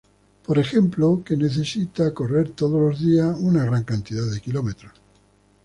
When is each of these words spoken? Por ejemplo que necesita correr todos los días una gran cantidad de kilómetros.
Por 0.47 0.57
ejemplo 0.57 1.21
que 1.23 1.37
necesita 1.37 2.11
correr 2.11 2.49
todos 2.53 2.81
los 2.81 2.99
días 2.99 3.37
una 3.39 3.65
gran 3.65 3.83
cantidad 3.83 4.25
de 4.25 4.41
kilómetros. 4.41 4.93